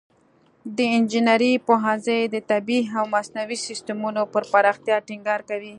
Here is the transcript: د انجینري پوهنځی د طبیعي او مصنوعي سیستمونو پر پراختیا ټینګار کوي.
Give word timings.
د 0.75 0.77
انجینري 0.97 1.53
پوهنځی 1.67 2.21
د 2.33 2.35
طبیعي 2.51 2.85
او 2.97 3.03
مصنوعي 3.15 3.57
سیستمونو 3.67 4.21
پر 4.33 4.43
پراختیا 4.51 4.97
ټینګار 5.07 5.41
کوي. 5.49 5.69